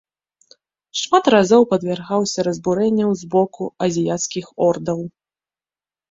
Шмат 0.99 1.25
разоў 1.33 1.65
падвяргаўся 1.73 2.45
разбурэнняў 2.47 3.09
з 3.19 3.23
боку 3.35 3.67
азіяцкіх 3.89 4.45
ордаў. 4.69 4.99